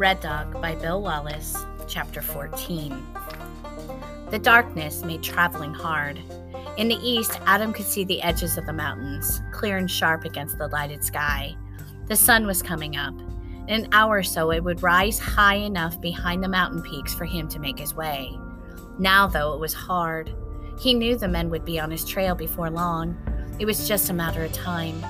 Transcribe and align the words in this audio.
Red 0.00 0.20
Dog 0.20 0.62
by 0.62 0.76
Bill 0.76 1.02
Wallace, 1.02 1.54
Chapter 1.86 2.22
14. 2.22 3.06
The 4.30 4.38
darkness 4.38 5.04
made 5.04 5.22
traveling 5.22 5.74
hard. 5.74 6.18
In 6.78 6.88
the 6.88 6.98
east, 7.06 7.38
Adam 7.44 7.74
could 7.74 7.84
see 7.84 8.04
the 8.04 8.22
edges 8.22 8.56
of 8.56 8.64
the 8.64 8.72
mountains, 8.72 9.42
clear 9.52 9.76
and 9.76 9.90
sharp 9.90 10.24
against 10.24 10.56
the 10.56 10.68
lighted 10.68 11.04
sky. 11.04 11.54
The 12.06 12.16
sun 12.16 12.46
was 12.46 12.62
coming 12.62 12.96
up. 12.96 13.12
In 13.68 13.84
an 13.84 13.88
hour 13.92 14.16
or 14.16 14.22
so, 14.22 14.50
it 14.52 14.64
would 14.64 14.82
rise 14.82 15.18
high 15.18 15.56
enough 15.56 16.00
behind 16.00 16.42
the 16.42 16.48
mountain 16.48 16.80
peaks 16.80 17.12
for 17.12 17.26
him 17.26 17.46
to 17.48 17.58
make 17.58 17.78
his 17.78 17.94
way. 17.94 18.34
Now, 18.98 19.26
though, 19.26 19.52
it 19.52 19.60
was 19.60 19.74
hard. 19.74 20.34
He 20.80 20.94
knew 20.94 21.14
the 21.14 21.28
men 21.28 21.50
would 21.50 21.66
be 21.66 21.78
on 21.78 21.90
his 21.90 22.06
trail 22.06 22.34
before 22.34 22.70
long. 22.70 23.18
It 23.58 23.66
was 23.66 23.86
just 23.86 24.08
a 24.08 24.14
matter 24.14 24.44
of 24.44 24.52
time. 24.54 25.04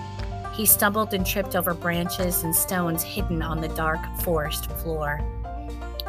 He 0.52 0.66
stumbled 0.66 1.14
and 1.14 1.27
tripped 1.27 1.56
over 1.56 1.74
branches 1.74 2.42
and 2.42 2.54
stones 2.54 3.02
hidden 3.02 3.42
on 3.42 3.60
the 3.60 3.68
dark 3.68 4.00
forest 4.22 4.70
floor. 4.73 5.18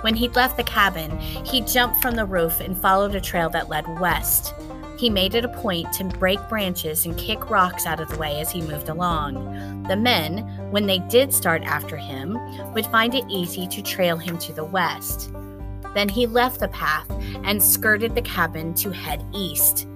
When 0.02 0.16
he'd 0.16 0.36
left 0.36 0.58
the 0.58 0.64
cabin, 0.64 1.18
he 1.20 1.62
jumped 1.62 2.02
from 2.02 2.16
the 2.16 2.26
roof 2.26 2.60
and 2.60 2.78
followed 2.78 3.14
a 3.16 3.22
trail 3.22 3.50
that 3.52 3.70
led 3.70 3.88
west. 4.00 4.54
He 4.98 5.10
made 5.10 5.36
it 5.36 5.46
a 5.46 5.50
point 5.50 5.92
to 5.94 6.04
break 6.04 6.40
branches 6.50 7.06
and 7.06 7.18
kick 7.18 7.50
rocks 7.50 7.86
out 7.86 8.00
of 8.00 8.10
the 8.10 8.18
way 8.18 8.40
as 8.40 8.52
he 8.52 8.62
moved 8.62 8.90
along. 8.90 9.84
The 9.88 9.96
men, 9.96 10.40
when 10.72 10.86
they 10.86 11.00
did 11.00 11.34
start 11.34 11.64
after 11.64 11.98
him, 11.98 12.38
would 12.74 12.86
find 12.88 13.16
it 13.16 13.26
easy 13.30 13.68
to 13.68 13.82
trail 13.82 14.18
him 14.18 14.38
to 14.40 14.54
the 14.54 14.64
west. 14.64 15.32
Then 15.94 16.08
he 16.08 16.26
left 16.26 16.60
the 16.60 16.68
path 16.68 17.10
and 17.44 17.62
skirted 17.62 18.16
the 18.16 18.22
cabin 18.22 18.74
to 18.76 18.92
head 18.92 19.26
east. 19.34 19.88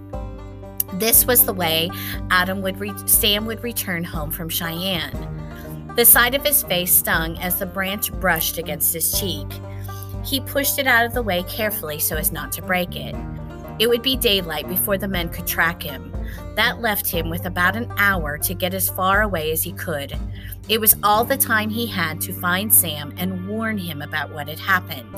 This 0.99 1.25
was 1.25 1.45
the 1.45 1.53
way 1.53 1.91
Adam 2.31 2.61
would 2.61 2.79
re- 2.79 2.93
Sam 3.05 3.45
would 3.45 3.63
return 3.63 4.03
home 4.03 4.31
from 4.31 4.47
Cheyenne. 4.47 5.93
The 5.95 6.05
side 6.05 6.35
of 6.35 6.45
his 6.45 6.63
face 6.63 6.93
stung 6.93 7.37
as 7.39 7.59
the 7.59 7.65
branch 7.65 8.13
brushed 8.13 8.57
against 8.57 8.93
his 8.93 9.19
cheek. 9.19 9.47
He 10.23 10.39
pushed 10.39 10.79
it 10.79 10.87
out 10.87 11.05
of 11.05 11.13
the 11.13 11.21
way 11.21 11.43
carefully 11.43 11.99
so 11.99 12.15
as 12.15 12.31
not 12.31 12.51
to 12.53 12.61
break 12.61 12.95
it. 12.95 13.15
It 13.77 13.87
would 13.87 14.01
be 14.01 14.15
daylight 14.15 14.69
before 14.69 14.97
the 14.97 15.07
men 15.07 15.29
could 15.29 15.45
track 15.45 15.83
him. 15.83 16.13
That 16.55 16.79
left 16.79 17.07
him 17.07 17.29
with 17.29 17.45
about 17.45 17.75
an 17.75 17.91
hour 17.97 18.37
to 18.37 18.53
get 18.53 18.73
as 18.73 18.89
far 18.89 19.21
away 19.21 19.51
as 19.51 19.63
he 19.63 19.73
could. 19.73 20.17
It 20.69 20.79
was 20.79 20.95
all 21.03 21.25
the 21.25 21.37
time 21.37 21.69
he 21.69 21.85
had 21.85 22.21
to 22.21 22.31
find 22.31 22.73
Sam 22.73 23.13
and 23.17 23.49
warn 23.49 23.77
him 23.77 24.01
about 24.01 24.31
what 24.31 24.47
had 24.47 24.59
happened. 24.59 25.13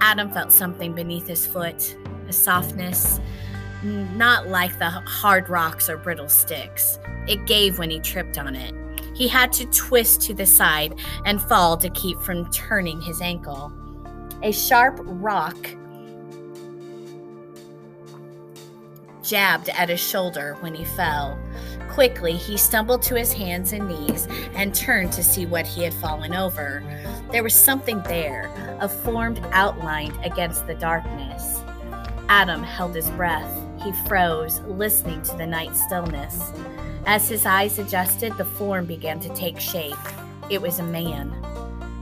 Adam 0.00 0.30
felt 0.30 0.52
something 0.52 0.94
beneath 0.94 1.26
his 1.26 1.44
foot, 1.44 1.96
a 2.28 2.32
softness, 2.32 3.20
not 3.82 4.48
like 4.48 4.78
the 4.78 4.90
hard 4.90 5.48
rocks 5.48 5.88
or 5.88 5.96
brittle 5.96 6.28
sticks. 6.28 6.98
It 7.26 7.46
gave 7.46 7.78
when 7.78 7.90
he 7.90 8.00
tripped 8.00 8.38
on 8.38 8.54
it. 8.54 8.74
He 9.14 9.28
had 9.28 9.52
to 9.54 9.66
twist 9.66 10.20
to 10.22 10.34
the 10.34 10.46
side 10.46 10.98
and 11.24 11.40
fall 11.40 11.76
to 11.78 11.88
keep 11.90 12.20
from 12.20 12.50
turning 12.50 13.00
his 13.00 13.20
ankle. 13.20 13.72
A 14.42 14.52
sharp 14.52 15.00
rock 15.02 15.56
jabbed 19.22 19.68
at 19.70 19.88
his 19.88 20.00
shoulder 20.00 20.56
when 20.60 20.74
he 20.74 20.84
fell. 20.84 21.38
Quickly, 21.88 22.34
he 22.34 22.56
stumbled 22.56 23.02
to 23.02 23.16
his 23.16 23.32
hands 23.32 23.72
and 23.72 23.88
knees 23.88 24.28
and 24.54 24.74
turned 24.74 25.12
to 25.12 25.24
see 25.24 25.46
what 25.46 25.66
he 25.66 25.82
had 25.82 25.94
fallen 25.94 26.34
over. 26.34 26.82
There 27.32 27.42
was 27.42 27.54
something 27.54 28.02
there, 28.02 28.50
a 28.80 28.88
formed 28.88 29.40
outline 29.52 30.12
against 30.22 30.66
the 30.66 30.74
darkness. 30.74 31.62
Adam 32.28 32.62
held 32.62 32.94
his 32.94 33.08
breath. 33.10 33.65
He 33.86 33.92
froze, 33.92 34.58
listening 34.62 35.22
to 35.22 35.36
the 35.36 35.46
night 35.46 35.76
stillness. 35.76 36.52
As 37.06 37.28
his 37.28 37.46
eyes 37.46 37.78
adjusted, 37.78 38.36
the 38.36 38.44
form 38.44 38.84
began 38.84 39.20
to 39.20 39.28
take 39.28 39.60
shape. 39.60 39.94
It 40.50 40.60
was 40.60 40.80
a 40.80 40.82
man. 40.82 41.32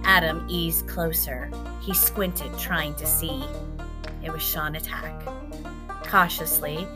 Adam 0.02 0.46
eased 0.48 0.88
closer. 0.88 1.50
He 1.82 1.92
squinted, 1.92 2.58
trying 2.58 2.94
to 2.94 3.04
see. 3.04 3.44
It 4.22 4.32
was 4.32 4.40
Shanatak. 4.40 5.26
Cautiously, 6.06 6.88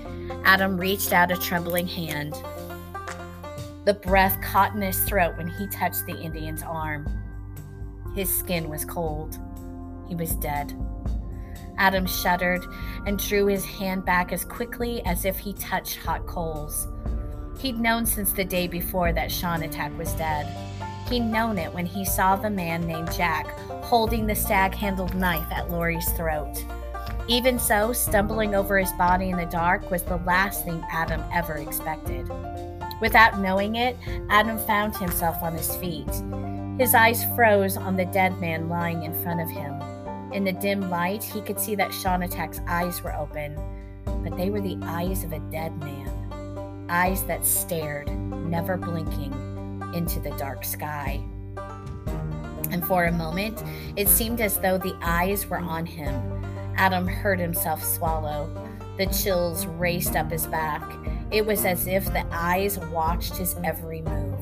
Adam 0.47 0.79
reached 0.79 1.13
out 1.13 1.31
a 1.31 1.37
trembling 1.37 1.87
hand. 1.87 2.33
The 3.85 3.93
breath 3.93 4.41
caught 4.41 4.75
in 4.75 4.81
his 4.81 5.05
throat 5.05 5.37
when 5.37 5.49
he 5.49 5.67
touched 5.67 6.07
the 6.07 6.19
Indian's 6.19 6.63
arm. 6.63 7.07
His 8.15 8.35
skin 8.35 8.71
was 8.71 8.87
cold. 8.87 9.39
He 10.09 10.15
was 10.15 10.35
dead. 10.37 10.75
Adam 11.79 12.05
shuddered 12.07 12.67
and 13.07 13.19
drew 13.19 13.47
his 13.47 13.65
hand 13.65 14.05
back 14.05 14.33
as 14.33 14.45
quickly 14.45 15.03
as 15.07 15.25
if 15.25 15.39
he 15.39 15.53
touched 15.55 15.97
hot 15.97 16.27
coals. 16.27 16.89
He'd 17.59 17.81
known 17.81 18.05
since 18.05 18.33
the 18.33 18.45
day 18.45 18.69
before 18.69 19.13
that 19.13 19.31
Shanatak 19.31 19.97
was 19.97 20.13
dead. 20.13 20.47
He'd 21.09 21.21
known 21.21 21.57
it 21.57 21.73
when 21.73 21.87
he 21.87 22.05
saw 22.05 22.37
the 22.37 22.51
man 22.51 22.87
named 22.87 23.13
Jack 23.13 23.59
holding 23.83 24.27
the 24.27 24.35
stag 24.35 24.75
handled 24.75 25.15
knife 25.15 25.51
at 25.51 25.71
Lori's 25.71 26.09
throat. 26.11 26.63
Even 27.27 27.59
so, 27.59 27.93
stumbling 27.93 28.55
over 28.55 28.79
his 28.79 28.93
body 28.93 29.31
in 29.31 29.39
the 29.39 29.47
dark 29.47 29.91
was 29.91 30.03
the 30.03 30.19
last 30.19 30.65
thing 30.65 30.85
Adam 30.91 31.23
ever 31.33 31.55
expected. 31.55 32.29
Without 33.01 33.39
knowing 33.41 33.77
it, 33.77 33.97
Adam 34.29 34.59
found 34.59 34.97
himself 34.97 35.43
on 35.43 35.55
his 35.55 35.75
feet. 35.77 36.11
His 36.79 36.95
eyes 36.95 37.25
froze 37.35 37.77
on 37.77 37.97
the 37.97 38.07
dead 38.07 38.41
man 38.41 38.69
lying 38.69 39.05
in 39.05 39.13
front 39.23 39.41
of 39.41 39.51
him. 39.51 39.75
In 40.33 40.45
the 40.45 40.53
dim 40.53 40.91
light, 40.91 41.23
he 41.23 41.41
could 41.41 41.59
see 41.59 41.75
that 41.77 41.91
Shanatak's 41.91 42.61
eyes 42.69 43.03
were 43.03 43.15
open, 43.15 43.59
but 44.05 44.37
they 44.37 44.51
were 44.51 44.61
the 44.61 44.79
eyes 44.83 45.25
of 45.25 45.33
a 45.33 45.39
dead 45.51 45.79
man. 45.79 46.87
Eyes 46.91 47.25
that 47.25 47.47
stared, 47.47 48.11
never 48.19 48.77
blinking, 48.77 49.33
into 49.95 50.21
the 50.21 50.31
dark 50.33 50.65
sky. 50.65 51.23
And 52.71 52.85
for 52.85 53.07
a 53.07 53.13
moment, 53.13 53.63
it 53.97 54.09
seemed 54.09 54.43
as 54.43 54.59
though 54.59 54.77
the 54.77 54.97
eyes 55.03 55.47
were 55.47 55.59
on 55.59 55.87
him. 55.87 56.15
Adam 56.77 57.07
heard 57.07 57.41
himself 57.41 57.83
swallow. 57.83 58.51
The 58.99 59.07
chills 59.07 59.65
raced 59.67 60.15
up 60.15 60.31
his 60.31 60.47
back. 60.47 60.83
It 61.31 61.47
was 61.47 61.65
as 61.65 61.87
if 61.87 62.05
the 62.05 62.27
eyes 62.31 62.79
watched 62.79 63.37
his 63.37 63.57
every 63.65 64.03
move. 64.03 64.39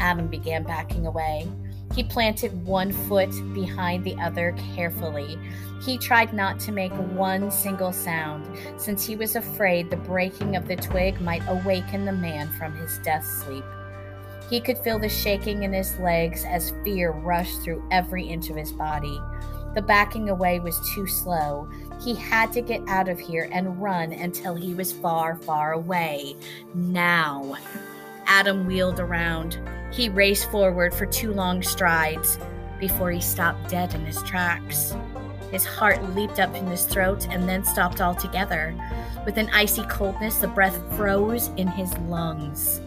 Adam 0.00 0.28
began 0.28 0.62
backing 0.62 1.06
away. 1.06 1.48
He 1.94 2.02
planted 2.02 2.64
one 2.64 2.92
foot 2.92 3.30
behind 3.52 4.04
the 4.04 4.16
other 4.16 4.54
carefully. 4.74 5.38
He 5.84 5.98
tried 5.98 6.32
not 6.32 6.60
to 6.60 6.72
make 6.72 6.92
one 6.92 7.50
single 7.50 7.92
sound, 7.92 8.46
since 8.76 9.04
he 9.04 9.16
was 9.16 9.36
afraid 9.36 9.90
the 9.90 9.96
breaking 9.96 10.56
of 10.56 10.68
the 10.68 10.76
twig 10.76 11.20
might 11.20 11.42
awaken 11.48 12.04
the 12.04 12.12
man 12.12 12.48
from 12.52 12.74
his 12.74 12.98
death 12.98 13.24
sleep. 13.24 13.64
He 14.48 14.60
could 14.60 14.78
feel 14.78 14.98
the 14.98 15.08
shaking 15.08 15.64
in 15.64 15.72
his 15.72 15.98
legs 15.98 16.44
as 16.44 16.72
fear 16.84 17.10
rushed 17.10 17.62
through 17.62 17.86
every 17.90 18.24
inch 18.24 18.48
of 18.48 18.56
his 18.56 18.72
body. 18.72 19.20
The 19.74 19.82
backing 19.82 20.28
away 20.28 20.60
was 20.60 20.78
too 20.94 21.06
slow. 21.06 21.68
He 22.02 22.14
had 22.14 22.52
to 22.52 22.60
get 22.60 22.86
out 22.88 23.08
of 23.08 23.18
here 23.18 23.48
and 23.50 23.80
run 23.80 24.12
until 24.12 24.54
he 24.54 24.74
was 24.74 24.92
far, 24.92 25.36
far 25.36 25.72
away. 25.72 26.36
Now. 26.74 27.56
Adam 28.26 28.66
wheeled 28.66 29.00
around. 29.00 29.58
He 29.92 30.08
raced 30.08 30.50
forward 30.50 30.94
for 30.94 31.06
two 31.06 31.32
long 31.32 31.62
strides 31.62 32.38
before 32.80 33.10
he 33.10 33.20
stopped 33.20 33.68
dead 33.68 33.94
in 33.94 34.06
his 34.06 34.22
tracks. 34.22 34.94
His 35.50 35.66
heart 35.66 36.02
leaped 36.14 36.40
up 36.40 36.54
in 36.54 36.66
his 36.66 36.86
throat 36.86 37.28
and 37.30 37.46
then 37.46 37.62
stopped 37.62 38.00
altogether. 38.00 38.74
With 39.26 39.36
an 39.36 39.50
icy 39.52 39.82
coldness, 39.84 40.38
the 40.38 40.48
breath 40.48 40.80
froze 40.96 41.48
in 41.58 41.68
his 41.68 41.96
lungs. 41.98 42.80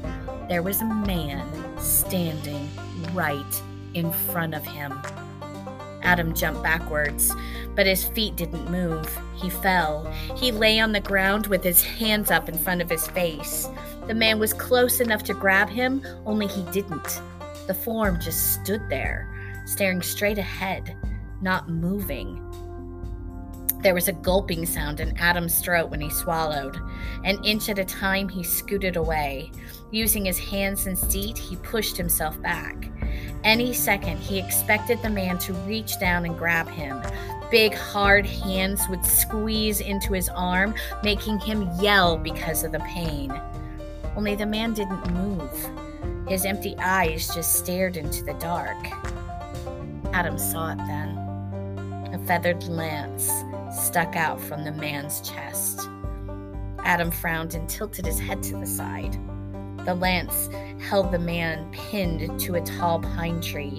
There 0.49 0.63
was 0.63 0.81
a 0.81 0.85
man 0.85 1.47
standing 1.79 2.69
right 3.13 3.61
in 3.93 4.11
front 4.11 4.55
of 4.55 4.65
him. 4.65 4.99
Adam 6.05 6.33
jumped 6.33 6.63
backwards, 6.63 7.35
but 7.75 7.85
his 7.85 8.05
feet 8.05 8.35
didn't 8.35 8.71
move. 8.71 9.09
He 9.35 9.49
fell. 9.49 10.05
He 10.37 10.51
lay 10.51 10.79
on 10.79 10.93
the 10.93 11.01
ground 11.01 11.47
with 11.47 11.63
his 11.63 11.83
hands 11.83 12.31
up 12.31 12.47
in 12.47 12.57
front 12.57 12.81
of 12.81 12.89
his 12.89 13.07
face. 13.07 13.67
The 14.07 14.13
man 14.13 14.39
was 14.39 14.53
close 14.53 14.99
enough 14.99 15.23
to 15.23 15.33
grab 15.33 15.67
him, 15.67 16.05
only 16.25 16.47
he 16.47 16.63
didn't. 16.71 17.21
The 17.67 17.73
form 17.73 18.19
just 18.21 18.53
stood 18.53 18.87
there, 18.89 19.27
staring 19.65 20.01
straight 20.01 20.37
ahead, 20.37 20.95
not 21.41 21.69
moving. 21.69 22.41
There 23.81 23.93
was 23.93 24.07
a 24.07 24.13
gulping 24.13 24.65
sound 24.65 24.99
in 24.99 25.15
Adam's 25.17 25.59
throat 25.59 25.91
when 25.91 26.01
he 26.01 26.09
swallowed. 26.09 26.79
An 27.23 27.43
inch 27.43 27.69
at 27.69 27.77
a 27.77 27.85
time, 27.85 28.29
he 28.29 28.43
scooted 28.43 28.95
away. 28.95 29.51
Using 29.91 30.25
his 30.25 30.39
hands 30.39 30.87
and 30.87 30.97
feet, 30.97 31.37
he 31.37 31.55
pushed 31.57 31.95
himself 31.97 32.41
back. 32.41 32.89
Any 33.45 33.73
second, 33.73 34.17
he 34.17 34.39
expected 34.39 35.03
the 35.03 35.09
man 35.09 35.37
to 35.39 35.53
reach 35.53 35.99
down 35.99 36.25
and 36.25 36.35
grab 36.35 36.67
him. 36.67 36.99
Big, 37.51 37.75
hard 37.75 38.25
hands 38.25 38.81
would 38.89 39.05
squeeze 39.05 39.81
into 39.81 40.13
his 40.13 40.29
arm, 40.29 40.73
making 41.03 41.39
him 41.39 41.69
yell 41.79 42.17
because 42.17 42.63
of 42.63 42.71
the 42.71 42.79
pain. 42.79 43.31
Only 44.15 44.33
the 44.33 44.47
man 44.47 44.73
didn't 44.73 45.13
move. 45.13 45.69
His 46.27 46.43
empty 46.43 46.75
eyes 46.79 47.31
just 47.35 47.53
stared 47.53 47.97
into 47.97 48.23
the 48.23 48.33
dark. 48.33 48.77
Adam 50.11 50.39
saw 50.39 50.71
it 50.71 50.77
then. 50.77 51.15
A 52.13 52.19
feathered 52.25 52.63
lance 52.63 53.29
stuck 53.71 54.15
out 54.15 54.41
from 54.41 54.63
the 54.63 54.71
man's 54.71 55.21
chest. 55.21 55.87
Adam 56.79 57.11
frowned 57.11 57.53
and 57.53 57.69
tilted 57.69 58.07
his 58.07 58.19
head 58.19 58.41
to 58.41 58.57
the 58.57 58.65
side. 58.65 59.19
The 59.85 59.93
lance 59.93 60.49
held 60.95 61.11
the 61.11 61.19
man 61.19 61.69
pinned 61.73 62.39
to 62.39 62.55
a 62.55 62.61
tall 62.61 63.01
pine 63.01 63.41
tree. 63.41 63.77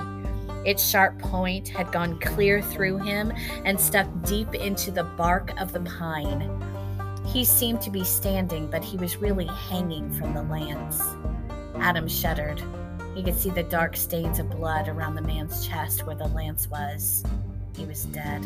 Its 0.67 0.87
sharp 0.87 1.19
point 1.19 1.67
had 1.67 1.91
gone 1.91 2.21
clear 2.21 2.61
through 2.61 2.99
him 2.99 3.33
and 3.65 3.81
stuck 3.81 4.07
deep 4.25 4.55
into 4.55 4.91
the 4.91 5.03
bark 5.03 5.59
of 5.59 5.73
the 5.73 5.81
pine. 5.81 6.47
He 7.25 7.43
seemed 7.43 7.81
to 7.81 7.91
be 7.91 8.05
standing, 8.05 8.67
but 8.67 8.85
he 8.85 8.99
was 8.99 9.17
really 9.17 9.47
hanging 9.47 10.13
from 10.13 10.35
the 10.35 10.43
lance. 10.43 11.03
Adam 11.77 12.07
shuddered. 12.07 12.63
He 13.15 13.23
could 13.23 13.39
see 13.39 13.49
the 13.49 13.63
dark 13.63 13.97
stains 13.97 14.39
of 14.39 14.51
blood 14.51 14.87
around 14.87 15.15
the 15.15 15.23
man's 15.23 15.67
chest 15.67 16.07
where 16.07 16.17
the 16.17 16.29
lance 16.29 16.69
was. 16.69 17.25
He 17.75 17.87
was 17.87 18.05
dead. 18.05 18.43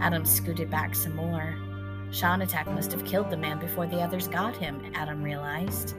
Adam 0.00 0.24
scooted 0.24 0.70
back 0.70 0.94
some 0.94 1.16
more. 1.16 1.56
Shanatak 2.10 2.72
must 2.72 2.92
have 2.92 3.04
killed 3.04 3.30
the 3.30 3.36
man 3.36 3.58
before 3.58 3.88
the 3.88 4.00
others 4.00 4.28
got 4.28 4.56
him, 4.56 4.92
Adam 4.94 5.24
realized. 5.24 5.96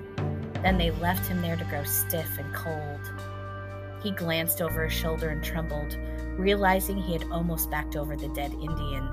Then 0.62 0.78
they 0.78 0.92
left 0.92 1.28
him 1.28 1.42
there 1.42 1.56
to 1.56 1.64
grow 1.66 1.84
stiff 1.84 2.38
and 2.38 2.54
cold. 2.54 3.00
He 4.04 4.12
glanced 4.12 4.62
over 4.62 4.86
his 4.86 4.94
shoulder 4.94 5.30
and 5.30 5.44
trembled, 5.44 5.98
realizing 6.38 6.98
he 6.98 7.14
had 7.14 7.26
almost 7.32 7.70
backed 7.70 7.96
over 7.96 8.16
the 8.16 8.30
dead 8.30 8.54
Indian. 8.54 9.10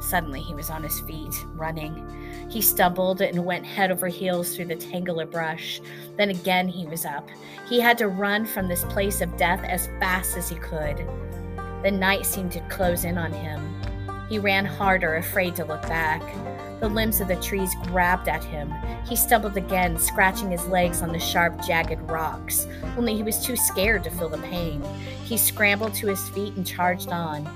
Suddenly, 0.00 0.40
he 0.40 0.54
was 0.54 0.70
on 0.70 0.82
his 0.82 1.00
feet, 1.00 1.34
running. 1.54 2.48
He 2.50 2.60
stumbled 2.60 3.20
and 3.22 3.44
went 3.44 3.64
head 3.64 3.90
over 3.90 4.08
heels 4.08 4.54
through 4.54 4.66
the 4.66 4.76
tangle 4.76 5.20
of 5.20 5.30
brush. 5.30 5.80
Then 6.16 6.30
again, 6.30 6.68
he 6.68 6.86
was 6.86 7.04
up. 7.04 7.28
He 7.68 7.80
had 7.80 7.96
to 7.98 8.08
run 8.08 8.44
from 8.44 8.68
this 8.68 8.84
place 8.84 9.20
of 9.20 9.36
death 9.36 9.64
as 9.64 9.88
fast 10.00 10.36
as 10.36 10.48
he 10.48 10.56
could. 10.56 11.06
The 11.82 11.90
night 11.90 12.26
seemed 12.26 12.52
to 12.52 12.60
close 12.68 13.04
in 13.04 13.16
on 13.16 13.32
him. 13.32 13.74
He 14.28 14.38
ran 14.38 14.64
harder, 14.64 15.16
afraid 15.16 15.54
to 15.56 15.64
look 15.64 15.82
back. 15.82 16.22
The 16.84 16.90
limbs 16.90 17.22
of 17.22 17.28
the 17.28 17.36
trees 17.36 17.74
grabbed 17.84 18.28
at 18.28 18.44
him. 18.44 18.70
He 19.08 19.16
stumbled 19.16 19.56
again, 19.56 19.98
scratching 19.98 20.50
his 20.50 20.66
legs 20.66 21.00
on 21.00 21.12
the 21.12 21.18
sharp, 21.18 21.64
jagged 21.64 21.98
rocks, 22.10 22.66
only 22.98 23.16
he 23.16 23.22
was 23.22 23.42
too 23.42 23.56
scared 23.56 24.04
to 24.04 24.10
feel 24.10 24.28
the 24.28 24.36
pain. 24.36 24.84
He 25.24 25.38
scrambled 25.38 25.94
to 25.94 26.08
his 26.08 26.28
feet 26.28 26.56
and 26.56 26.66
charged 26.66 27.08
on. 27.08 27.48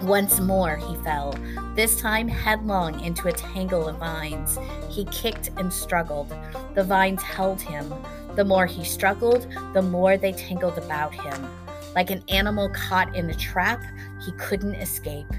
Once 0.00 0.40
more 0.40 0.76
he 0.76 0.96
fell, 1.04 1.34
this 1.74 2.00
time 2.00 2.26
headlong 2.26 3.04
into 3.04 3.28
a 3.28 3.32
tangle 3.32 3.86
of 3.86 3.98
vines. 3.98 4.58
He 4.88 5.04
kicked 5.04 5.50
and 5.58 5.70
struggled. 5.70 6.34
The 6.74 6.84
vines 6.84 7.22
held 7.22 7.60
him. 7.60 7.92
The 8.34 8.46
more 8.46 8.64
he 8.64 8.82
struggled, 8.82 9.46
the 9.74 9.82
more 9.82 10.16
they 10.16 10.32
tangled 10.32 10.78
about 10.78 11.14
him. 11.14 11.50
Like 11.94 12.08
an 12.08 12.24
animal 12.30 12.70
caught 12.70 13.14
in 13.14 13.28
a 13.28 13.34
trap, 13.34 13.82
he 14.24 14.32
couldn't 14.38 14.76
escape. 14.76 15.30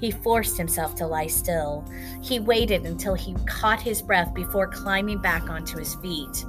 He 0.00 0.10
forced 0.10 0.56
himself 0.56 0.94
to 0.96 1.06
lie 1.06 1.26
still. 1.26 1.84
He 2.22 2.38
waited 2.38 2.84
until 2.86 3.14
he 3.14 3.34
caught 3.46 3.82
his 3.82 4.00
breath 4.02 4.32
before 4.32 4.68
climbing 4.68 5.18
back 5.18 5.50
onto 5.50 5.78
his 5.78 5.96
feet. 5.96 6.44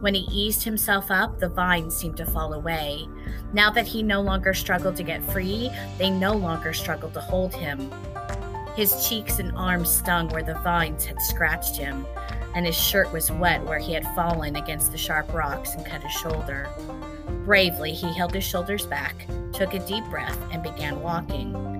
When 0.00 0.14
he 0.14 0.26
eased 0.32 0.62
himself 0.62 1.10
up, 1.10 1.38
the 1.38 1.48
vines 1.48 1.94
seemed 1.94 2.16
to 2.16 2.26
fall 2.26 2.54
away. 2.54 3.06
Now 3.52 3.70
that 3.70 3.86
he 3.86 4.02
no 4.02 4.22
longer 4.22 4.54
struggled 4.54 4.96
to 4.96 5.02
get 5.02 5.22
free, 5.30 5.70
they 5.98 6.10
no 6.10 6.32
longer 6.32 6.72
struggled 6.72 7.14
to 7.14 7.20
hold 7.20 7.54
him. 7.54 7.92
His 8.74 9.06
cheeks 9.06 9.38
and 9.40 9.52
arms 9.56 9.90
stung 9.90 10.28
where 10.28 10.42
the 10.42 10.54
vines 10.54 11.04
had 11.04 11.20
scratched 11.20 11.76
him, 11.76 12.06
and 12.54 12.64
his 12.64 12.76
shirt 12.76 13.12
was 13.12 13.30
wet 13.30 13.62
where 13.64 13.78
he 13.78 13.92
had 13.92 14.06
fallen 14.14 14.56
against 14.56 14.90
the 14.90 14.98
sharp 14.98 15.32
rocks 15.34 15.74
and 15.74 15.84
cut 15.84 16.02
his 16.02 16.12
shoulder. 16.12 16.68
Bravely, 17.44 17.92
he 17.92 18.12
held 18.14 18.32
his 18.32 18.44
shoulders 18.44 18.86
back, 18.86 19.26
took 19.52 19.74
a 19.74 19.86
deep 19.86 20.04
breath, 20.06 20.38
and 20.50 20.62
began 20.62 21.02
walking. 21.02 21.79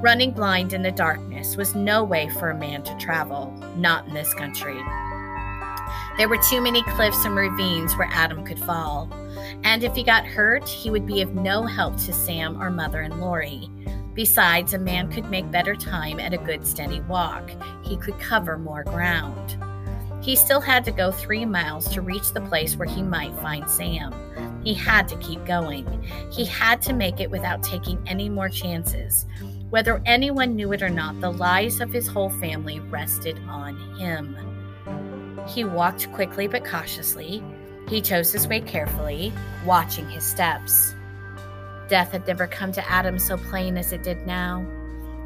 Running 0.00 0.30
blind 0.30 0.74
in 0.74 0.82
the 0.82 0.92
darkness 0.92 1.56
was 1.56 1.74
no 1.74 2.04
way 2.04 2.28
for 2.28 2.50
a 2.50 2.56
man 2.56 2.84
to 2.84 2.96
travel, 2.98 3.52
not 3.76 4.06
in 4.06 4.14
this 4.14 4.32
country. 4.32 4.80
There 6.16 6.28
were 6.28 6.38
too 6.48 6.60
many 6.60 6.84
cliffs 6.84 7.24
and 7.24 7.34
ravines 7.34 7.96
where 7.96 8.08
Adam 8.12 8.44
could 8.44 8.60
fall, 8.60 9.08
and 9.64 9.82
if 9.82 9.96
he 9.96 10.04
got 10.04 10.24
hurt, 10.24 10.68
he 10.68 10.88
would 10.88 11.04
be 11.04 11.20
of 11.20 11.34
no 11.34 11.66
help 11.66 11.96
to 11.96 12.12
Sam 12.12 12.62
or 12.62 12.70
Mother 12.70 13.00
and 13.00 13.20
Lori. 13.20 13.68
Besides, 14.14 14.72
a 14.72 14.78
man 14.78 15.10
could 15.10 15.28
make 15.30 15.50
better 15.50 15.74
time 15.74 16.20
at 16.20 16.32
a 16.32 16.38
good 16.38 16.64
steady 16.64 17.00
walk. 17.00 17.50
He 17.82 17.96
could 17.96 18.20
cover 18.20 18.56
more 18.56 18.84
ground. 18.84 19.58
He 20.22 20.36
still 20.36 20.60
had 20.60 20.84
to 20.84 20.92
go 20.92 21.10
three 21.10 21.44
miles 21.44 21.88
to 21.88 22.02
reach 22.02 22.32
the 22.32 22.40
place 22.42 22.76
where 22.76 22.88
he 22.88 23.02
might 23.02 23.34
find 23.36 23.68
Sam. 23.68 24.12
He 24.64 24.74
had 24.74 25.08
to 25.08 25.16
keep 25.16 25.44
going. 25.44 26.04
He 26.30 26.44
had 26.44 26.82
to 26.82 26.92
make 26.92 27.20
it 27.20 27.30
without 27.30 27.62
taking 27.62 28.02
any 28.06 28.28
more 28.28 28.48
chances. 28.48 29.26
Whether 29.70 30.02
anyone 30.06 30.56
knew 30.56 30.72
it 30.72 30.82
or 30.82 30.88
not, 30.88 31.20
the 31.20 31.30
lives 31.30 31.80
of 31.80 31.92
his 31.92 32.08
whole 32.08 32.30
family 32.30 32.80
rested 32.80 33.38
on 33.48 33.76
him. 33.96 34.34
He 35.46 35.64
walked 35.64 36.10
quickly 36.12 36.46
but 36.46 36.64
cautiously. 36.64 37.42
He 37.86 38.00
chose 38.00 38.32
his 38.32 38.48
way 38.48 38.60
carefully, 38.60 39.32
watching 39.66 40.08
his 40.08 40.24
steps. 40.24 40.94
Death 41.88 42.12
had 42.12 42.26
never 42.26 42.46
come 42.46 42.72
to 42.72 42.90
Adam 42.90 43.18
so 43.18 43.36
plain 43.36 43.76
as 43.76 43.92
it 43.92 44.02
did 44.02 44.26
now. 44.26 44.66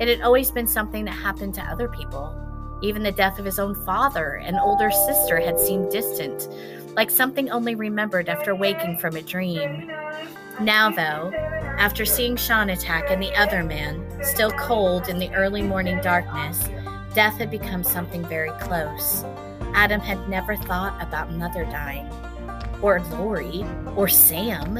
It 0.00 0.08
had 0.08 0.22
always 0.22 0.50
been 0.50 0.66
something 0.66 1.04
that 1.04 1.12
happened 1.12 1.54
to 1.54 1.62
other 1.62 1.88
people. 1.88 2.36
Even 2.82 3.04
the 3.04 3.12
death 3.12 3.38
of 3.38 3.44
his 3.44 3.60
own 3.60 3.76
father 3.84 4.42
and 4.44 4.58
older 4.58 4.90
sister 4.90 5.38
had 5.38 5.58
seemed 5.58 5.92
distant, 5.92 6.48
like 6.96 7.10
something 7.10 7.48
only 7.50 7.76
remembered 7.76 8.28
after 8.28 8.56
waking 8.56 8.98
from 8.98 9.14
a 9.14 9.22
dream. 9.22 9.88
Now, 10.60 10.90
though, 10.90 11.32
after 11.78 12.04
seeing 12.04 12.36
Shanatak 12.36 13.10
and 13.10 13.22
the 13.22 13.34
other 13.36 13.62
man, 13.62 14.04
still 14.24 14.50
cold 14.52 15.08
in 15.08 15.18
the 15.18 15.32
early 15.34 15.62
morning 15.62 16.00
darkness, 16.00 16.68
death 17.14 17.38
had 17.38 17.50
become 17.50 17.82
something 17.82 18.24
very 18.26 18.50
close. 18.60 19.24
Adam 19.74 20.00
had 20.00 20.28
never 20.28 20.56
thought 20.56 21.00
about 21.02 21.32
Mother 21.32 21.64
dying, 21.64 22.08
or 22.80 23.00
Lori, 23.00 23.64
or 23.96 24.08
Sam, 24.08 24.78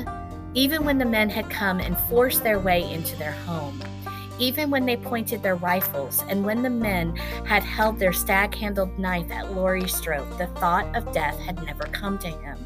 even 0.55 0.85
when 0.85 0.99
the 0.99 1.05
men 1.05 1.31
had 1.31 1.49
come 1.51 1.81
and 1.81 1.99
forced 1.99 2.43
their 2.43 2.59
way 2.59 2.91
into 2.93 3.17
their 3.17 3.33
home. 3.33 3.83
Even 4.39 4.71
when 4.71 4.87
they 4.87 4.97
pointed 4.97 5.43
their 5.43 5.57
rifles, 5.57 6.25
and 6.29 6.45
when 6.45 6.63
the 6.63 6.71
men 6.71 7.15
had 7.47 7.63
held 7.63 7.99
their 7.99 8.13
stag 8.13 8.55
handled 8.55 8.99
knife 8.99 9.31
at 9.31 9.53
Lori's 9.53 9.99
throat, 10.01 10.27
the 10.39 10.47
thought 10.59 10.95
of 10.97 11.13
death 11.13 11.39
had 11.39 11.63
never 11.65 11.85
come 11.85 12.19
to 12.19 12.29
him. 12.29 12.59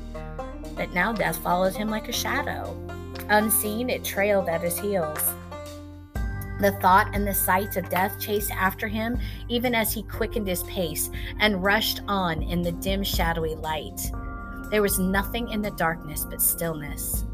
But 0.74 0.92
now 0.94 1.12
death 1.12 1.36
followed 1.38 1.74
him 1.74 1.90
like 1.90 2.08
a 2.08 2.12
shadow. 2.12 2.76
Unseen, 3.28 3.90
it 3.90 4.04
trailed 4.04 4.48
at 4.48 4.62
his 4.62 4.78
heels. 4.78 5.34
The 6.60 6.72
thought 6.80 7.10
and 7.12 7.26
the 7.26 7.34
sight 7.34 7.76
of 7.76 7.90
death 7.90 8.18
chased 8.18 8.50
after 8.50 8.88
him 8.88 9.18
even 9.48 9.74
as 9.74 9.92
he 9.92 10.02
quickened 10.02 10.48
his 10.48 10.62
pace 10.64 11.10
and 11.38 11.62
rushed 11.62 12.00
on 12.08 12.42
in 12.42 12.62
the 12.62 12.72
dim, 12.72 13.02
shadowy 13.02 13.54
light. 13.56 14.00
There 14.70 14.82
was 14.82 14.98
nothing 14.98 15.50
in 15.50 15.62
the 15.62 15.70
darkness 15.72 16.26
but 16.28 16.42
stillness. 16.42 17.24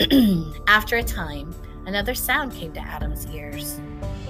after 0.66 0.96
a 0.96 1.02
time, 1.02 1.54
another 1.86 2.14
sound 2.14 2.52
came 2.52 2.72
to 2.74 2.80
Adam's 2.80 3.26
ears. 3.30 3.80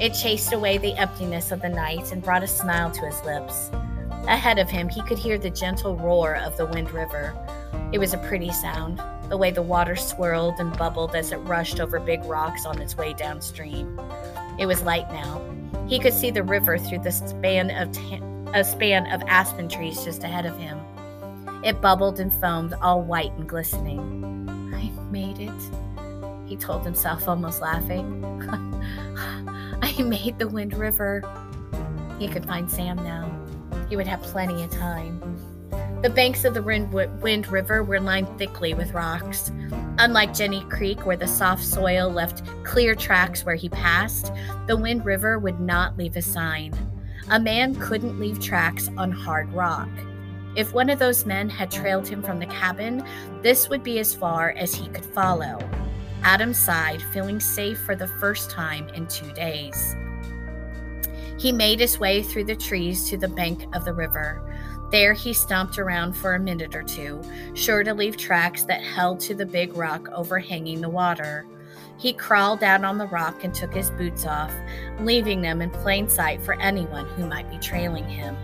It 0.00 0.14
chased 0.14 0.52
away 0.52 0.78
the 0.78 0.97
emptiness 0.97 1.52
of 1.52 1.61
the 1.61 1.68
night 1.68 2.12
and 2.12 2.23
brought 2.23 2.42
a 2.42 2.49
smile 2.49 2.90
to 2.90 3.06
his 3.06 3.23
lips. 3.25 3.71
Ahead 4.26 4.59
of 4.59 4.71
him, 4.71 4.88
he 4.88 5.02
could 5.02 5.18
hear 5.18 5.38
the 5.38 5.50
gentle 5.50 5.97
roar 5.97 6.37
of 6.37 6.56
the 6.56 6.66
Wind 6.66 6.90
River. 6.92 7.35
It 7.92 7.99
was 7.99 8.14
a 8.14 8.18
pretty 8.18 8.50
sound, 8.50 9.02
the 9.28 9.37
way 9.37 9.50
the 9.50 9.62
water 9.62 9.97
swirled 9.97 10.54
and 10.59 10.76
bubbled 10.76 11.14
as 11.14 11.33
it 11.33 11.37
rushed 11.38 11.81
over 11.81 11.99
big 12.00 12.25
rocks 12.25 12.66
on 12.66 12.81
its 12.81 12.97
way 12.97 13.14
downstream. 13.14 14.00
It 14.59 14.66
was 14.66 14.83
light 14.83 15.11
now. 15.11 15.43
He 15.88 15.99
could 15.99 16.14
see 16.14 16.31
the 16.31 16.43
river 16.43 16.78
through 16.78 17.00
the 17.00 17.12
span 17.12 17.71
of 17.71 17.97
a 18.54 18.62
span 18.62 19.11
of 19.12 19.23
aspen 19.26 19.69
trees 19.69 20.04
just 20.04 20.23
ahead 20.23 20.47
of 20.47 20.57
him. 20.59 20.78
It 21.64 21.81
bubbled 21.81 22.21
and 22.21 22.33
foamed, 22.35 22.75
all 22.83 23.02
white 23.02 23.33
and 23.33 23.49
glistening. 23.49 24.73
I 24.75 24.90
made 25.11 25.40
it, 25.40 25.50
he 26.47 26.57
told 26.57 26.85
himself, 26.85 27.26
almost 27.26 27.61
laughing. 27.61 28.23
I 29.83 30.02
made 30.02 30.38
the 30.38 30.49
Wind 30.49 30.75
River. 30.75 31.23
He 32.19 32.28
could 32.28 32.45
find 32.45 32.71
Sam 32.71 32.97
now. 32.97 33.31
He 33.88 33.97
would 33.97 34.07
have 34.07 34.23
plenty 34.23 34.62
of 34.62 34.71
time. 34.71 35.21
The 36.04 36.11
banks 36.11 36.44
of 36.44 36.52
the 36.52 36.61
Wind 36.61 37.49
River 37.49 37.82
were 37.82 37.99
lined 37.99 38.28
thickly 38.37 38.75
with 38.75 38.92
rocks. 38.92 39.50
Unlike 39.96 40.34
Jenny 40.34 40.62
Creek, 40.64 41.06
where 41.06 41.16
the 41.16 41.26
soft 41.26 41.64
soil 41.64 42.11
left 42.11 42.42
clear 42.62 42.94
tracks 42.94 43.46
where 43.46 43.54
he 43.54 43.70
passed, 43.70 44.30
the 44.66 44.76
Wind 44.76 45.06
River 45.06 45.38
would 45.38 45.61
not 45.61 45.96
leave 45.96 46.14
a 46.14 46.20
sign. 46.20 46.75
A 47.30 47.40
man 47.40 47.75
couldn't 47.76 48.20
leave 48.20 48.38
tracks 48.38 48.90
on 48.99 49.12
hard 49.12 49.50
rock. 49.54 49.88
If 50.56 50.75
one 50.75 50.90
of 50.90 50.99
those 50.99 51.25
men 51.25 51.49
had 51.49 51.70
trailed 51.70 52.06
him 52.06 52.23
from 52.23 52.38
the 52.38 52.49
cabin, 52.49 53.02
this 53.40 53.70
would 53.70 53.82
be 53.82 53.99
as 53.99 54.14
far 54.14 54.50
as 54.50 54.75
he 54.75 54.88
could 54.90 55.06
follow. 55.06 55.58
Adam 56.23 56.52
sighed, 56.52 57.00
feeling 57.14 57.40
safe 57.40 57.78
for 57.80 57.96
the 57.96 58.08
first 58.20 58.50
time 58.50 58.90
in 58.90 59.06
two 59.06 59.32
days. 59.32 59.96
He 61.38 61.50
made 61.50 61.80
his 61.80 61.99
way 61.99 62.23
through 62.23 62.44
the 62.44 62.56
trees 62.56 63.08
to 63.08 63.16
the 63.16 63.28
bank 63.28 63.64
of 63.75 63.87
the 63.87 63.94
river. 63.94 64.50
There 64.95 65.13
he 65.13 65.33
stomped 65.33 65.77
around 65.81 66.13
for 66.13 66.37
a 66.37 66.39
minute 66.39 66.77
or 66.77 66.85
two, 66.85 67.21
sure 67.55 67.83
to 67.83 67.93
leave 67.93 68.17
tracks 68.17 68.63
that 68.67 68.81
held 68.81 69.19
to 69.23 69.35
the 69.35 69.45
big 69.45 69.77
rock 69.77 70.09
overhanging 70.13 70.81
the 70.81 70.89
water. 70.89 71.45
He 71.99 72.13
crawled 72.13 72.61
down 72.61 72.85
on 72.85 72.99
the 72.99 73.09
rock 73.09 73.43
and 73.43 73.53
took 73.53 73.75
his 73.75 73.91
boots 73.91 74.25
off, 74.25 74.55
leaving 75.01 75.41
them 75.41 75.61
in 75.61 75.71
plain 75.71 76.09
sight 76.09 76.41
for 76.41 76.55
anyone 76.61 77.07
who 77.07 77.27
might 77.27 77.51
be 77.51 77.59
trailing 77.59 78.09
him. 78.09 78.37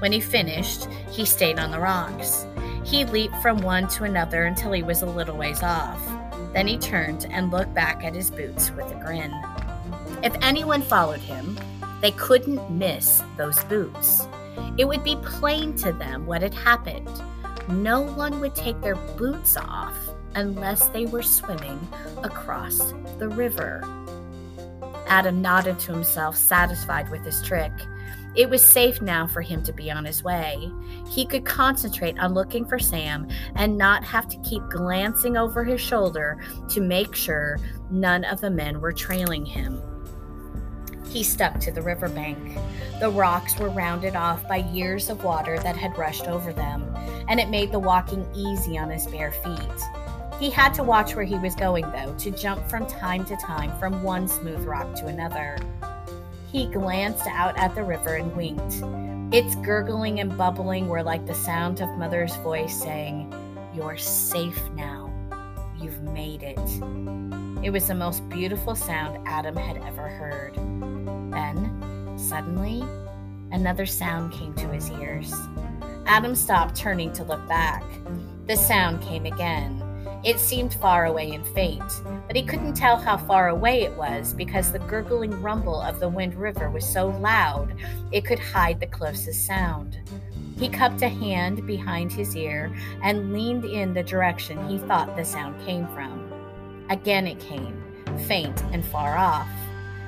When 0.00 0.10
he 0.10 0.18
finished, 0.18 0.86
he 1.12 1.24
stayed 1.24 1.60
on 1.60 1.70
the 1.70 1.78
rocks. 1.78 2.44
He 2.82 3.04
leaped 3.04 3.36
from 3.36 3.58
one 3.58 3.86
to 3.90 4.02
another 4.02 4.46
until 4.46 4.72
he 4.72 4.82
was 4.82 5.02
a 5.02 5.06
little 5.06 5.36
ways 5.36 5.62
off. 5.62 6.04
Then 6.54 6.66
he 6.66 6.76
turned 6.76 7.28
and 7.30 7.52
looked 7.52 7.72
back 7.72 8.02
at 8.02 8.16
his 8.16 8.32
boots 8.32 8.72
with 8.72 8.90
a 8.90 8.96
grin. 8.96 9.32
If 10.24 10.34
anyone 10.42 10.82
followed 10.82 11.20
him, 11.20 11.56
they 12.00 12.10
couldn't 12.10 12.68
miss 12.68 13.22
those 13.36 13.62
boots. 13.62 14.26
It 14.76 14.86
would 14.86 15.04
be 15.04 15.16
plain 15.16 15.74
to 15.76 15.92
them 15.92 16.26
what 16.26 16.42
had 16.42 16.54
happened. 16.54 17.10
No 17.68 18.00
one 18.00 18.40
would 18.40 18.54
take 18.54 18.80
their 18.80 18.94
boots 18.94 19.56
off 19.56 19.96
unless 20.34 20.88
they 20.88 21.06
were 21.06 21.22
swimming 21.22 21.80
across 22.22 22.92
the 23.18 23.28
river. 23.28 23.82
Adam 25.06 25.40
nodded 25.40 25.78
to 25.80 25.92
himself, 25.92 26.36
satisfied 26.36 27.10
with 27.10 27.24
his 27.24 27.42
trick. 27.42 27.72
It 28.34 28.48
was 28.48 28.64
safe 28.64 29.00
now 29.00 29.26
for 29.26 29.40
him 29.40 29.62
to 29.64 29.72
be 29.72 29.90
on 29.90 30.04
his 30.04 30.22
way. 30.22 30.70
He 31.08 31.26
could 31.26 31.44
concentrate 31.44 32.18
on 32.18 32.34
looking 32.34 32.64
for 32.66 32.78
Sam 32.78 33.26
and 33.56 33.76
not 33.76 34.04
have 34.04 34.28
to 34.28 34.38
keep 34.42 34.62
glancing 34.68 35.36
over 35.36 35.64
his 35.64 35.80
shoulder 35.80 36.38
to 36.68 36.80
make 36.80 37.14
sure 37.14 37.58
none 37.90 38.24
of 38.24 38.40
the 38.40 38.50
men 38.50 38.80
were 38.80 38.92
trailing 38.92 39.44
him. 39.44 39.82
He 41.10 41.22
stuck 41.22 41.58
to 41.60 41.72
the 41.72 41.82
riverbank. 41.82 42.58
The 43.00 43.10
rocks 43.10 43.58
were 43.58 43.70
rounded 43.70 44.16
off 44.16 44.46
by 44.48 44.56
years 44.56 45.08
of 45.08 45.24
water 45.24 45.58
that 45.60 45.76
had 45.76 45.96
rushed 45.96 46.26
over 46.26 46.52
them, 46.52 46.94
and 47.28 47.40
it 47.40 47.48
made 47.48 47.72
the 47.72 47.78
walking 47.78 48.26
easy 48.34 48.78
on 48.78 48.90
his 48.90 49.06
bare 49.06 49.32
feet. 49.32 49.60
He 50.38 50.50
had 50.50 50.72
to 50.74 50.84
watch 50.84 51.16
where 51.16 51.24
he 51.24 51.38
was 51.38 51.54
going, 51.54 51.90
though, 51.90 52.14
to 52.18 52.30
jump 52.30 52.68
from 52.68 52.86
time 52.86 53.24
to 53.24 53.36
time 53.36 53.76
from 53.78 54.02
one 54.02 54.28
smooth 54.28 54.64
rock 54.64 54.94
to 54.96 55.06
another. 55.06 55.58
He 56.52 56.66
glanced 56.66 57.26
out 57.26 57.58
at 57.58 57.74
the 57.74 57.82
river 57.82 58.14
and 58.14 58.34
winked. 58.36 58.82
Its 59.34 59.54
gurgling 59.56 60.20
and 60.20 60.36
bubbling 60.38 60.88
were 60.88 61.02
like 61.02 61.26
the 61.26 61.34
sound 61.34 61.80
of 61.80 61.98
Mother's 61.98 62.36
voice 62.36 62.80
saying, 62.80 63.32
You're 63.74 63.98
safe 63.98 64.62
now. 64.74 64.97
You've 65.80 66.02
made 66.02 66.42
it. 66.42 66.58
It 67.62 67.70
was 67.70 67.86
the 67.86 67.94
most 67.94 68.28
beautiful 68.28 68.74
sound 68.74 69.26
Adam 69.26 69.56
had 69.56 69.76
ever 69.78 70.08
heard. 70.08 70.54
Then, 71.32 72.14
suddenly, 72.16 72.82
another 73.52 73.86
sound 73.86 74.32
came 74.32 74.54
to 74.54 74.68
his 74.68 74.90
ears. 74.90 75.32
Adam 76.06 76.34
stopped, 76.34 76.74
turning 76.74 77.12
to 77.12 77.24
look 77.24 77.46
back. 77.48 77.84
The 78.46 78.56
sound 78.56 79.02
came 79.02 79.26
again. 79.26 79.82
It 80.24 80.40
seemed 80.40 80.74
far 80.74 81.06
away 81.06 81.30
and 81.30 81.46
faint, 81.48 81.84
but 82.26 82.34
he 82.34 82.42
couldn't 82.42 82.74
tell 82.74 82.96
how 82.96 83.16
far 83.16 83.50
away 83.50 83.82
it 83.82 83.96
was 83.96 84.34
because 84.34 84.72
the 84.72 84.80
gurgling 84.80 85.40
rumble 85.42 85.80
of 85.80 86.00
the 86.00 86.08
Wind 86.08 86.34
River 86.34 86.70
was 86.70 86.84
so 86.84 87.08
loud 87.08 87.72
it 88.10 88.24
could 88.24 88.40
hide 88.40 88.80
the 88.80 88.86
closest 88.86 89.46
sound. 89.46 89.98
He 90.58 90.68
cupped 90.68 91.02
a 91.02 91.08
hand 91.08 91.66
behind 91.66 92.12
his 92.12 92.34
ear 92.36 92.72
and 93.02 93.32
leaned 93.32 93.64
in 93.64 93.94
the 93.94 94.02
direction 94.02 94.68
he 94.68 94.78
thought 94.78 95.16
the 95.16 95.24
sound 95.24 95.60
came 95.64 95.86
from. 95.88 96.32
Again 96.90 97.26
it 97.26 97.38
came, 97.38 97.82
faint 98.26 98.62
and 98.72 98.84
far 98.84 99.16
off. 99.16 99.48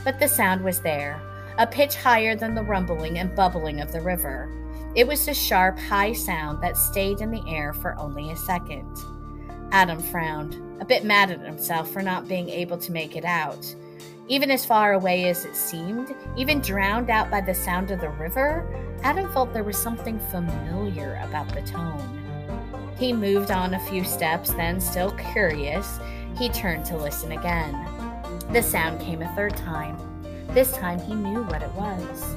But 0.04 0.18
the 0.18 0.26
sound 0.26 0.64
was 0.64 0.80
there, 0.80 1.20
a 1.58 1.66
pitch 1.66 1.94
higher 1.94 2.34
than 2.34 2.54
the 2.54 2.62
rumbling 2.62 3.18
and 3.18 3.34
bubbling 3.34 3.80
of 3.80 3.92
the 3.92 4.00
river. 4.00 4.50
It 4.96 5.06
was 5.06 5.28
a 5.28 5.34
sharp, 5.34 5.78
high 5.78 6.12
sound 6.12 6.62
that 6.62 6.76
stayed 6.76 7.20
in 7.20 7.30
the 7.30 7.44
air 7.46 7.72
for 7.72 7.96
only 7.96 8.30
a 8.32 8.36
second. 8.36 8.88
Adam 9.70 10.00
frowned, 10.00 10.56
a 10.80 10.84
bit 10.84 11.04
mad 11.04 11.30
at 11.30 11.40
himself 11.40 11.92
for 11.92 12.02
not 12.02 12.26
being 12.26 12.48
able 12.48 12.78
to 12.78 12.90
make 12.90 13.14
it 13.14 13.24
out. 13.24 13.72
Even 14.26 14.50
as 14.50 14.64
far 14.64 14.94
away 14.94 15.28
as 15.28 15.44
it 15.44 15.54
seemed, 15.54 16.14
even 16.36 16.60
drowned 16.60 17.10
out 17.10 17.30
by 17.30 17.40
the 17.40 17.54
sound 17.54 17.90
of 17.90 18.00
the 18.00 18.08
river, 18.10 18.66
Adam 19.02 19.32
felt 19.32 19.52
there 19.52 19.64
was 19.64 19.78
something 19.78 20.18
familiar 20.30 21.20
about 21.22 21.48
the 21.54 21.62
tone. 21.62 22.16
He 22.98 23.12
moved 23.12 23.50
on 23.50 23.74
a 23.74 23.86
few 23.86 24.04
steps, 24.04 24.50
then, 24.52 24.80
still 24.80 25.12
curious, 25.32 25.98
he 26.38 26.50
turned 26.50 26.84
to 26.86 26.96
listen 26.96 27.32
again. 27.32 27.72
The 28.52 28.62
sound 28.62 29.00
came 29.00 29.22
a 29.22 29.34
third 29.34 29.56
time. 29.56 29.96
This 30.48 30.72
time 30.72 30.98
he 31.00 31.14
knew 31.14 31.42
what 31.44 31.62
it 31.62 31.72
was. 31.72 32.34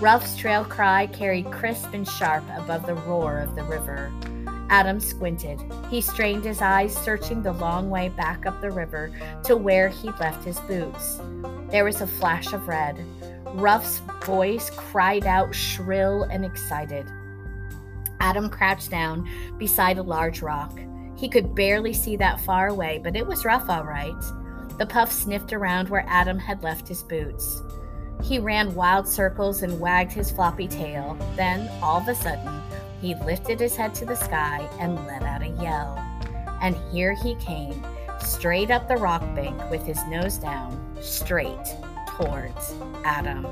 Ruff's 0.00 0.36
trail 0.36 0.64
cry 0.64 1.06
carried 1.06 1.50
crisp 1.50 1.94
and 1.94 2.06
sharp 2.06 2.44
above 2.56 2.86
the 2.86 2.94
roar 2.94 3.38
of 3.38 3.54
the 3.54 3.62
river. 3.64 4.12
Adam 4.68 4.98
squinted. 5.00 5.60
He 5.90 6.00
strained 6.00 6.44
his 6.44 6.60
eyes, 6.60 6.96
searching 6.96 7.42
the 7.42 7.52
long 7.52 7.88
way 7.88 8.08
back 8.08 8.46
up 8.46 8.60
the 8.60 8.70
river 8.70 9.12
to 9.44 9.56
where 9.56 9.88
he'd 9.88 10.18
left 10.18 10.44
his 10.44 10.58
boots. 10.60 11.20
There 11.70 11.84
was 11.84 12.00
a 12.00 12.06
flash 12.06 12.52
of 12.52 12.68
red. 12.68 12.98
Ruff's 13.54 14.00
voice 14.24 14.70
cried 14.70 15.26
out 15.26 15.54
shrill 15.54 16.24
and 16.24 16.44
excited. 16.44 17.06
Adam 18.20 18.48
crouched 18.48 18.90
down 18.90 19.28
beside 19.58 19.98
a 19.98 20.02
large 20.02 20.42
rock. 20.42 20.78
He 21.16 21.28
could 21.28 21.54
barely 21.54 21.92
see 21.92 22.16
that 22.16 22.40
far 22.40 22.68
away, 22.68 23.00
but 23.02 23.16
it 23.16 23.26
was 23.26 23.44
Ruff 23.44 23.68
all 23.68 23.84
right. 23.84 24.14
The 24.78 24.86
puff 24.86 25.12
sniffed 25.12 25.52
around 25.52 25.88
where 25.88 26.04
Adam 26.08 26.38
had 26.38 26.62
left 26.62 26.88
his 26.88 27.02
boots. 27.02 27.62
He 28.22 28.38
ran 28.38 28.74
wild 28.74 29.06
circles 29.06 29.62
and 29.62 29.78
wagged 29.78 30.12
his 30.12 30.30
floppy 30.30 30.68
tail. 30.68 31.18
Then, 31.36 31.68
all 31.82 32.00
of 32.00 32.08
a 32.08 32.14
sudden, 32.14 32.62
he 33.00 33.14
lifted 33.16 33.60
his 33.60 33.76
head 33.76 33.94
to 33.96 34.06
the 34.06 34.14
sky 34.14 34.66
and 34.78 34.94
let 35.06 35.24
out 35.24 35.42
a 35.42 35.48
yell. 35.48 35.98
And 36.62 36.76
here 36.92 37.14
he 37.14 37.34
came, 37.36 37.84
straight 38.20 38.70
up 38.70 38.88
the 38.88 38.96
rock 38.96 39.22
bank 39.34 39.70
with 39.70 39.84
his 39.84 40.02
nose 40.06 40.38
down, 40.38 40.96
straight 41.00 41.76
towards 42.16 42.74
Adam. 43.04 43.44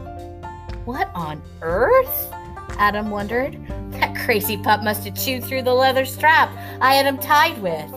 What 0.84 1.10
on 1.14 1.42
earth? 1.62 2.32
Adam 2.78 3.10
wondered. 3.10 3.58
That 3.92 4.16
crazy 4.16 4.56
pup 4.56 4.82
must 4.82 5.04
have 5.04 5.14
chewed 5.14 5.44
through 5.44 5.62
the 5.62 5.74
leather 5.74 6.04
strap 6.04 6.50
I 6.80 6.94
had 6.94 7.06
him 7.06 7.18
tied 7.18 7.60
with. 7.60 7.92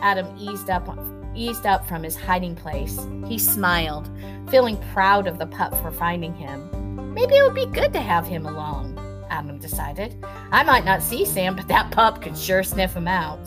Adam 0.00 0.26
eased 0.38 0.70
up 0.70 0.88
eased 1.34 1.66
up 1.66 1.86
from 1.86 2.02
his 2.02 2.16
hiding 2.16 2.54
place. 2.54 2.98
He 3.26 3.38
smiled, 3.38 4.08
feeling 4.48 4.76
proud 4.92 5.26
of 5.26 5.38
the 5.38 5.46
pup 5.46 5.74
for 5.82 5.90
finding 5.90 6.34
him. 6.34 7.12
Maybe 7.12 7.34
it 7.34 7.42
would 7.42 7.54
be 7.54 7.66
good 7.66 7.92
to 7.92 8.00
have 8.00 8.26
him 8.26 8.46
along, 8.46 8.98
Adam 9.30 9.58
decided. 9.58 10.24
I 10.52 10.62
might 10.62 10.84
not 10.84 11.02
see 11.02 11.24
Sam, 11.24 11.56
but 11.56 11.68
that 11.68 11.90
pup 11.90 12.22
could 12.22 12.38
sure 12.38 12.62
sniff 12.62 12.94
him 12.94 13.08
out. 13.08 13.40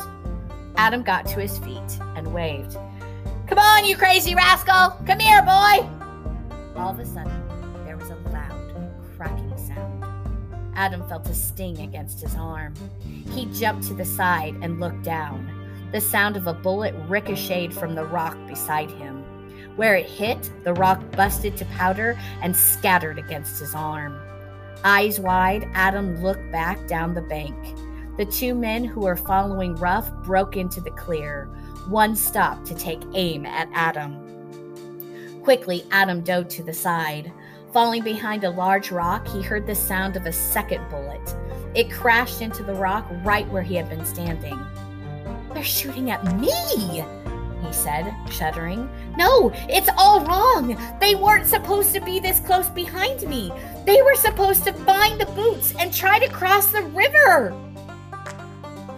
Adam 0.76 1.02
got 1.02 1.26
to 1.28 1.40
his 1.40 1.58
feet 1.60 2.00
and 2.16 2.34
waved. 2.34 2.78
Come 3.48 3.60
on, 3.60 3.86
you 3.86 3.96
crazy 3.96 4.36
rascal! 4.36 4.90
Come 5.06 5.20
here, 5.20 5.42
boy! 5.42 5.97
All 6.78 6.92
of 6.92 7.00
a 7.00 7.06
sudden, 7.06 7.84
there 7.86 7.98
was 7.98 8.12
a 8.12 8.16
loud, 8.30 8.94
cracking 9.16 9.58
sound. 9.58 10.06
Adam 10.76 11.02
felt 11.10 11.28
a 11.28 11.34
sting 11.34 11.80
against 11.80 12.22
his 12.22 12.36
arm. 12.36 12.76
He 13.34 13.48
jumped 13.48 13.88
to 13.88 13.96
the 13.96 14.06
side 14.06 14.56
and 14.62 14.80
looked 14.80 15.02
down. 15.02 15.50
The 15.92 16.00
sound 16.00 16.38
of 16.38 16.46
a 16.46 16.54
bullet 16.54 16.94
ricocheted 17.08 17.74
from 17.74 17.96
the 17.96 18.06
rock 18.06 18.38
beside 18.48 18.92
him. 18.92 19.24
Where 19.76 19.96
it 19.96 20.06
hit, 20.06 20.52
the 20.64 20.74
rock 20.76 21.02
busted 21.14 21.58
to 21.58 21.66
powder 21.66 22.16
and 22.44 22.56
scattered 22.56 23.18
against 23.18 23.60
his 23.60 23.74
arm. 23.74 24.16
Eyes 24.84 25.20
wide, 25.20 25.68
Adam 25.74 26.22
looked 26.22 26.52
back 26.52 26.88
down 26.88 27.16
the 27.16 27.22
bank. 27.22 27.56
The 28.18 28.26
two 28.26 28.54
men 28.54 28.84
who 28.84 29.02
were 29.02 29.16
following 29.16 29.76
Ruff 29.76 30.12
broke 30.24 30.56
into 30.56 30.80
the 30.80 30.92
clear. 30.92 31.46
One 31.88 32.16
stopped 32.16 32.68
to 32.68 32.76
take 32.76 33.02
aim 33.16 33.48
at 33.48 33.68
Adam. 33.74 34.27
Quickly, 35.48 35.86
Adam 35.92 36.20
dove 36.20 36.50
to 36.50 36.62
the 36.62 36.74
side. 36.74 37.32
Falling 37.72 38.04
behind 38.04 38.44
a 38.44 38.50
large 38.50 38.92
rock, 38.92 39.26
he 39.30 39.42
heard 39.42 39.66
the 39.66 39.74
sound 39.74 40.18
of 40.18 40.26
a 40.26 40.32
second 40.34 40.86
bullet. 40.90 41.38
It 41.74 41.90
crashed 41.90 42.42
into 42.42 42.64
the 42.64 42.74
rock 42.74 43.08
right 43.24 43.48
where 43.48 43.62
he 43.62 43.76
had 43.76 43.88
been 43.88 44.04
standing. 44.04 44.60
They're 45.54 45.64
shooting 45.64 46.12
at 46.12 46.38
me, 46.38 46.52
he 47.62 47.72
said, 47.72 48.14
shuddering. 48.30 48.90
No, 49.16 49.54
it's 49.70 49.88
all 49.98 50.20
wrong. 50.26 50.78
They 51.00 51.16
weren't 51.16 51.48
supposed 51.48 51.94
to 51.94 52.02
be 52.02 52.20
this 52.20 52.42
close 52.42 52.68
behind 52.68 53.22
me. 53.22 53.54
They 53.86 54.02
were 54.02 54.16
supposed 54.16 54.66
to 54.66 54.74
find 54.74 55.18
the 55.18 55.28
boots 55.28 55.74
and 55.80 55.94
try 55.94 56.20
to 56.20 56.28
cross 56.28 56.74
the 56.74 56.84
river. 56.84 57.56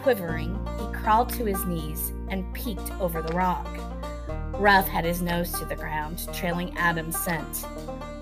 Quivering, 0.01 0.57
he 0.79 0.97
crawled 0.97 1.29
to 1.33 1.45
his 1.45 1.63
knees 1.65 2.11
and 2.27 2.51
peeked 2.55 2.89
over 2.99 3.21
the 3.21 3.35
rock. 3.35 3.67
Ruff 4.59 4.89
had 4.89 5.05
his 5.05 5.21
nose 5.21 5.51
to 5.53 5.63
the 5.63 5.75
ground, 5.75 6.27
trailing 6.33 6.77
Adam's 6.77 7.17
scent. 7.17 7.65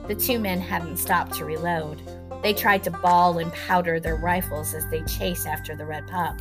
The 0.07 0.13
two 0.13 0.37
men 0.37 0.61
hadn't 0.61 0.97
stopped 0.97 1.33
to 1.33 1.45
reload. 1.45 1.99
They 2.43 2.53
tried 2.53 2.83
to 2.83 2.91
ball 2.91 3.39
and 3.39 3.51
powder 3.53 3.99
their 3.99 4.17
rifles 4.17 4.75
as 4.75 4.87
they 4.91 5.01
chased 5.01 5.47
after 5.47 5.75
the 5.75 5.87
red 5.87 6.05
pup. 6.05 6.37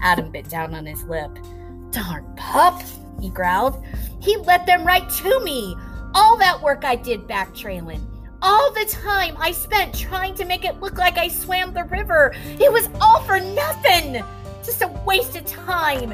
Adam 0.00 0.30
bit 0.30 0.48
down 0.48 0.74
on 0.74 0.86
his 0.86 1.02
lip. 1.02 1.30
Darn 1.90 2.24
pup, 2.36 2.80
he 3.20 3.30
growled. 3.30 3.84
He 4.20 4.36
led 4.36 4.64
them 4.64 4.86
right 4.86 5.08
to 5.10 5.40
me. 5.40 5.74
All 6.14 6.36
that 6.36 6.62
work 6.62 6.84
I 6.84 6.94
did 6.94 7.26
back 7.26 7.52
trailing. 7.52 8.06
All 8.42 8.72
the 8.72 8.84
time 8.84 9.36
I 9.40 9.50
spent 9.50 9.92
trying 9.92 10.34
to 10.36 10.44
make 10.44 10.64
it 10.64 10.80
look 10.80 10.98
like 10.98 11.18
I 11.18 11.26
swam 11.26 11.74
the 11.74 11.84
river. 11.84 12.32
It 12.60 12.72
was 12.72 12.88
all 13.00 13.22
for 13.22 13.40
nothing. 13.40 14.22
Just 14.64 14.82
a 14.82 14.88
waste 15.04 15.36
of 15.36 15.44
time. 15.46 16.10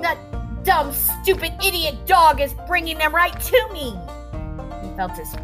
That 0.00 0.16
dumb, 0.64 0.92
stupid 0.92 1.52
idiot 1.64 1.94
dog 2.06 2.40
is 2.40 2.54
bringing 2.66 2.96
them 2.98 3.14
right 3.14 3.38
to 3.38 3.68
me. 3.72 3.94
He 4.82 4.96
felt 4.96 5.12
his 5.12 5.34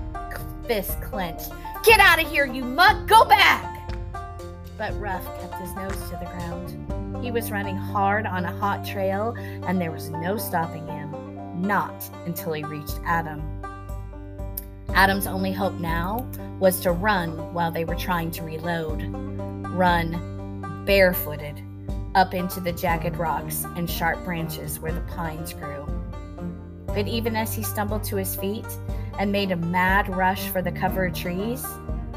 fist 0.67 1.01
clench. 1.03 1.43
Get 1.85 2.01
out 2.01 2.23
of 2.23 2.29
here, 2.29 2.47
you 2.47 2.65
mug! 2.65 3.07
Go 3.07 3.25
back! 3.25 3.93
But 4.79 4.99
Ruff 4.99 5.25
kept 5.41 5.55
his 5.61 5.75
nose 5.75 6.11
to 6.11 6.17
the 6.17 6.31
ground. 6.31 7.23
He 7.23 7.31
was 7.31 7.51
running 7.51 7.77
hard 7.77 8.25
on 8.25 8.47
a 8.47 8.57
hot 8.59 8.85
trail, 8.85 9.35
and 9.39 9.81
there 9.81 9.93
was 9.93 10.09
no 10.09 10.39
stopping 10.39 10.87
him. 10.87 11.15
Not 11.61 12.03
until 12.25 12.55
he 12.55 12.65
reached 12.65 12.99
Adam. 13.05 13.43
Adam's 14.89 15.27
only 15.27 15.53
hope 15.53 15.75
now 15.75 16.27
was 16.59 16.81
to 16.81 16.93
run 16.93 17.53
while 17.53 17.71
they 17.71 17.85
were 17.85 17.95
trying 17.95 18.31
to 18.33 18.43
reload. 18.43 19.03
Run 19.69 20.85
barefooted 20.87 21.63
up 22.15 22.35
into 22.35 22.61
the 22.61 22.73
jagged 22.73 23.17
rocks 23.17 23.65
and 23.77 23.89
sharp 23.89 24.25
branches 24.25 24.81
where 24.81 24.93
the 24.93 25.01
pines 25.03 25.53
grew. 25.53 25.87
But 26.87 27.07
even 27.07 27.37
as 27.37 27.55
he 27.55 27.63
stumbled 27.63 28.03
to 28.05 28.17
his 28.17 28.35
feet 28.35 28.67
and 29.19 29.31
made 29.31 29.53
a 29.53 29.57
mad 29.57 30.09
rush 30.09 30.49
for 30.49 30.61
the 30.61 30.73
cover 30.73 31.07
of 31.07 31.15
trees, 31.15 31.65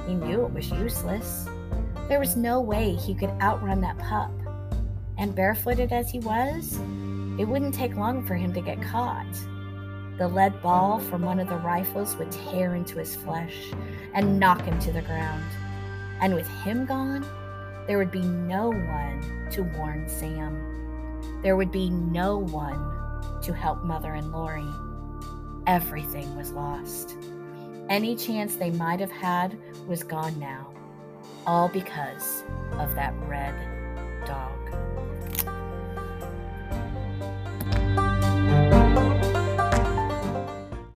he 0.07 0.15
knew 0.15 0.45
it 0.45 0.53
was 0.53 0.71
useless. 0.71 1.47
There 2.09 2.19
was 2.19 2.35
no 2.35 2.59
way 2.59 2.95
he 2.95 3.13
could 3.13 3.29
outrun 3.39 3.81
that 3.81 3.97
pup. 3.99 4.31
And 5.17 5.35
barefooted 5.35 5.93
as 5.93 6.09
he 6.09 6.19
was, 6.19 6.79
it 7.39 7.45
wouldn't 7.45 7.75
take 7.75 7.95
long 7.95 8.25
for 8.25 8.35
him 8.35 8.51
to 8.53 8.61
get 8.61 8.81
caught. 8.81 9.31
The 10.17 10.27
lead 10.27 10.59
ball 10.61 10.99
from 10.99 11.21
one 11.21 11.39
of 11.39 11.49
the 11.49 11.57
rifles 11.57 12.15
would 12.15 12.31
tear 12.31 12.75
into 12.75 12.97
his 12.97 13.15
flesh 13.15 13.55
and 14.13 14.39
knock 14.39 14.61
him 14.61 14.79
to 14.79 14.91
the 14.91 15.01
ground. 15.01 15.43
And 16.19 16.33
with 16.33 16.47
him 16.63 16.85
gone, 16.85 17.25
there 17.87 17.97
would 17.97 18.11
be 18.11 18.21
no 18.21 18.69
one 18.69 19.47
to 19.51 19.63
warn 19.63 20.07
Sam. 20.07 21.41
There 21.41 21.55
would 21.55 21.71
be 21.71 21.89
no 21.89 22.37
one 22.37 23.41
to 23.41 23.53
help 23.53 23.83
Mother 23.83 24.13
and 24.13 24.31
Lori. 24.31 24.67
Everything 25.67 26.35
was 26.35 26.51
lost. 26.51 27.15
Any 27.89 28.15
chance 28.15 28.55
they 28.55 28.71
might 28.71 28.99
have 28.99 29.11
had 29.11 29.57
was 29.87 30.03
gone 30.03 30.39
now, 30.39 30.73
all 31.45 31.67
because 31.67 32.43
of 32.73 32.95
that 32.95 33.13
red 33.27 33.53